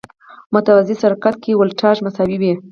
متوازي 0.53 0.95
سرکټ 1.01 1.33
کې 1.43 1.57
ولټاژ 1.59 1.97
مساوي 2.05 2.37
وي. 2.41 2.53